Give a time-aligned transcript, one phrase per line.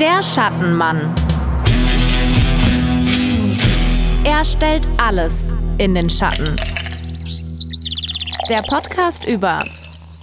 [0.00, 1.12] Der Schattenmann.
[4.24, 6.54] Er stellt alles in den Schatten.
[8.48, 9.64] Der Podcast über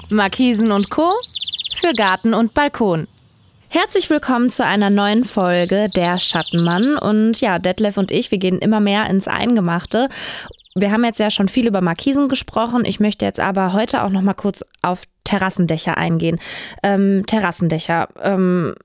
[0.10, 1.14] Markisen und Co.
[1.76, 3.10] für Garten und Balkon.
[3.68, 6.98] Herzlich willkommen zu einer neuen Folge Der Schattenmann.
[6.98, 10.08] Und ja, Detlef und ich, wir gehen immer mehr ins Eingemachte.
[10.76, 12.86] Wir haben jetzt ja schon viel über Markisen gesprochen.
[12.86, 16.40] Ich möchte jetzt aber heute auch noch mal kurz auf Terrassendächer eingehen.
[16.82, 18.08] Ähm, Terrassendächer.
[18.22, 18.76] Ähm,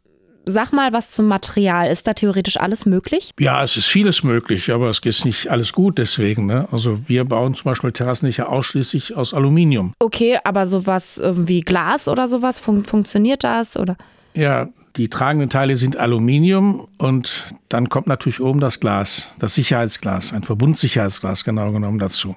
[0.50, 1.90] Sag mal was zum Material.
[1.90, 3.30] Ist da theoretisch alles möglich?
[3.38, 6.46] Ja, es ist vieles möglich, aber es ist nicht alles gut deswegen.
[6.46, 6.66] Ne?
[6.72, 9.92] Also wir bauen zum Beispiel Terrassendächer ausschließlich aus Aluminium.
[10.00, 13.76] Okay, aber sowas wie Glas oder sowas, fun funktioniert das?
[13.76, 13.96] Oder?
[14.34, 20.32] Ja, die tragenden Teile sind Aluminium und dann kommt natürlich oben das Glas, das Sicherheitsglas,
[20.32, 22.34] ein Verbundsicherheitsglas genau genommen dazu.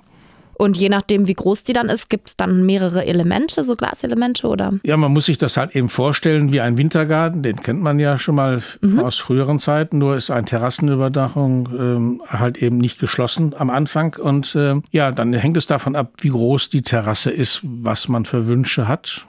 [0.64, 4.48] Und je nachdem, wie groß die dann ist, gibt es dann mehrere Elemente, so Glaselemente
[4.48, 4.80] oder?
[4.84, 7.44] Ja, man muss sich das halt eben vorstellen wie ein Wintergarten.
[7.44, 9.00] Den kennt man ja schon mal mhm.
[9.02, 9.98] aus früheren Zeiten.
[9.98, 14.16] Nur ist eine Terrassenüberdachung ähm, halt eben nicht geschlossen am Anfang.
[14.18, 18.24] Und äh, ja, dann hängt es davon ab, wie groß die Terrasse ist, was man
[18.24, 19.26] für Wünsche hat.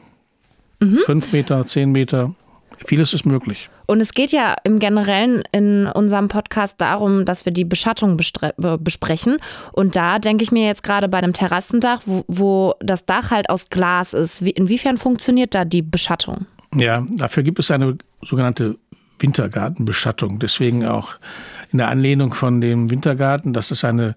[0.79, 1.01] Mhm.
[1.05, 2.33] Fünf Meter, zehn Meter.
[2.87, 3.71] Vieles ist möglich.
[3.87, 9.39] Und es geht ja im Generellen in unserem Podcast darum, dass wir die Beschattung besprechen.
[9.73, 13.49] Und da denke ich mir jetzt gerade bei einem Terrassendach, wo, wo das Dach halt
[13.49, 16.47] aus Glas ist, wie, inwiefern funktioniert da die Beschattung?
[16.75, 18.77] Ja, dafür gibt es eine sogenannte
[19.19, 20.39] Wintergartenbeschattung.
[20.39, 21.15] Deswegen auch
[21.73, 23.53] in der Anlehnung von dem Wintergarten.
[23.53, 24.15] Das ist eine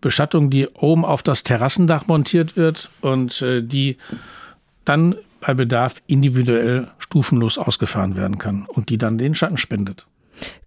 [0.00, 3.96] Beschattung, die oben auf das Terrassendach montiert wird und äh, die
[4.84, 10.06] dann bei Bedarf individuell stufenlos ausgefahren werden kann und die dann den Schatten spendet.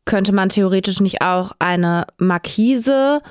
[0.06, 3.22] Könnte man theoretisch nicht auch eine Markise,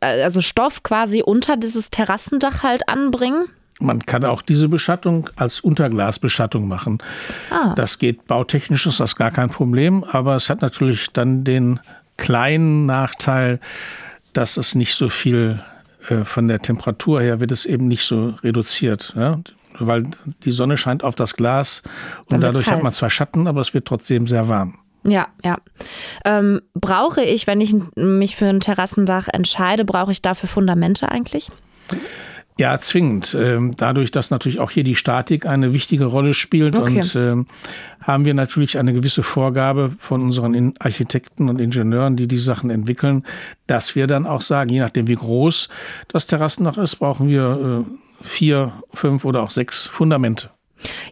[0.00, 3.48] äh, also Stoff quasi unter dieses Terrassendach halt anbringen?
[3.80, 6.98] Man kann auch diese Beschattung als Unterglasbeschattung machen.
[7.50, 7.74] Ah.
[7.74, 11.80] Das geht bautechnisch, ist das gar kein Problem, aber es hat natürlich dann den
[12.18, 13.58] kleinen Nachteil,
[14.34, 15.62] dass es nicht so viel
[16.08, 19.14] äh, von der Temperatur her wird es eben nicht so reduziert.
[19.16, 19.40] Ja?
[19.86, 20.04] Weil
[20.44, 21.82] die Sonne scheint auf das Glas
[22.20, 24.78] und Dann dadurch hat man zwar Schatten, aber es wird trotzdem sehr warm.
[25.04, 25.58] Ja, ja.
[26.24, 31.50] Ähm, brauche ich, wenn ich mich für ein Terrassendach entscheide, brauche ich dafür Fundamente eigentlich?
[32.58, 33.34] Ja, zwingend.
[33.40, 36.98] Ähm, dadurch, dass natürlich auch hier die Statik eine wichtige Rolle spielt okay.
[36.98, 37.46] und ähm,
[38.02, 43.24] haben wir natürlich eine gewisse Vorgabe von unseren Architekten und Ingenieuren, die die Sachen entwickeln,
[43.66, 45.70] dass wir dann auch sagen, je nachdem wie groß
[46.08, 47.92] das Terrassendach ist, brauchen wir äh,
[48.22, 50.50] vier, fünf oder auch sechs Fundamente.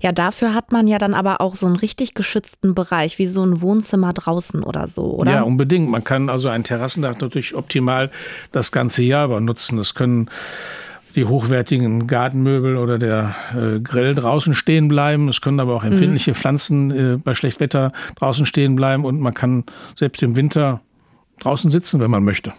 [0.01, 3.45] Ja, dafür hat man ja dann aber auch so einen richtig geschützten Bereich, wie so
[3.45, 5.33] ein Wohnzimmer draußen oder so, oder?
[5.33, 5.91] Ja, unbedingt.
[5.91, 8.11] Man kann also ein Terrassendach natürlich optimal
[8.53, 9.77] das ganze Jahr über nutzen.
[9.77, 10.31] Das können
[11.15, 15.29] die hochwertigen Gartenmöbel oder der äh, Grill draußen stehen bleiben.
[15.29, 16.35] Es können aber auch empfindliche mhm.
[16.35, 19.65] Pflanzen äh, bei Schlechtwetter draußen stehen bleiben und man kann
[19.95, 20.81] selbst im Winter
[21.41, 22.53] draußen sitzen, wenn man möchte.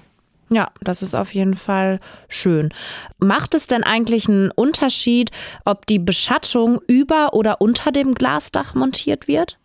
[0.52, 2.74] Ja, das ist auf jeden Fall schön.
[3.20, 5.32] Macht es denn eigentlich einen Unterschied,
[5.64, 9.58] ob die Beschattung über oder unter dem Glasdach montiert wird?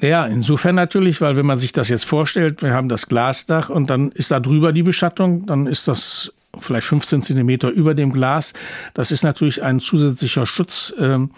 [0.00, 3.90] Ja, insofern natürlich, weil wenn man sich das jetzt vorstellt, wir haben das Glasdach und
[3.90, 8.54] dann ist da drüber die Beschattung, dann ist das vielleicht 15 Zentimeter über dem Glas.
[8.94, 10.94] Das ist natürlich ein zusätzlicher Schutz.
[10.98, 11.30] Ähm,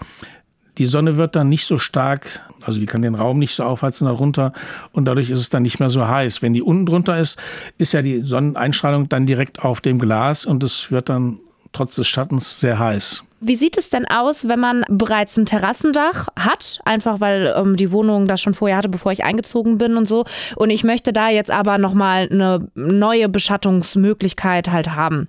[0.79, 4.07] die Sonne wird dann nicht so stark, also die kann den Raum nicht so aufheizen
[4.07, 4.53] darunter
[4.93, 6.43] und dadurch ist es dann nicht mehr so heiß.
[6.43, 7.39] Wenn die unten drunter ist,
[7.79, 11.39] ist ja die Sonneneinstrahlung dann direkt auf dem Glas und es wird dann
[11.73, 13.23] trotz des Schattens sehr heiß.
[13.41, 16.81] Wie sieht es denn aus, wenn man bereits ein Terrassendach hat?
[16.87, 20.25] Einfach weil ähm, die Wohnung das schon vorher hatte, bevor ich eingezogen bin und so.
[20.57, 25.29] Und ich möchte da jetzt aber nochmal eine neue Beschattungsmöglichkeit halt haben.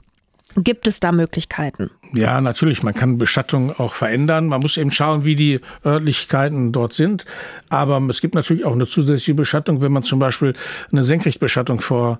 [0.57, 1.91] Gibt es da Möglichkeiten?
[2.13, 2.81] Ja, natürlich.
[2.81, 4.47] Man kann Beschattung auch verändern.
[4.47, 7.25] Man muss eben schauen, wie die Örtlichkeiten dort sind.
[7.69, 10.53] Aber es gibt natürlich auch eine zusätzliche Beschattung, wenn man zum Beispiel
[10.91, 12.19] eine Senkrechtbeschattung vor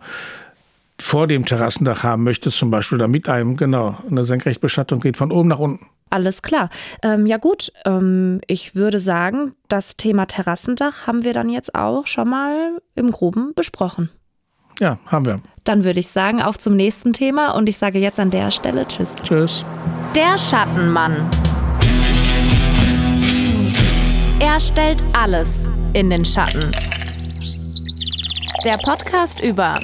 [0.99, 5.49] vor dem Terrassendach haben möchte, zum Beispiel, damit einem, genau, eine Senkrechtbeschattung geht von oben
[5.49, 5.85] nach unten.
[6.09, 6.69] Alles klar.
[7.03, 12.07] Ähm, ja gut, ähm, ich würde sagen, das Thema Terrassendach haben wir dann jetzt auch
[12.07, 14.09] schon mal im groben besprochen.
[14.79, 15.39] Ja, haben wir.
[15.63, 18.87] Dann würde ich sagen, auf zum nächsten Thema und ich sage jetzt an der Stelle
[18.87, 19.15] Tschüss.
[19.23, 19.65] Tschüss.
[20.15, 21.29] Der Schattenmann.
[24.39, 26.71] Er stellt alles in den Schatten.
[28.63, 29.79] Der Podcast über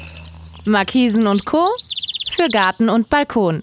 [0.64, 1.70] Markisen und Co.
[2.30, 3.62] für Garten und Balkon.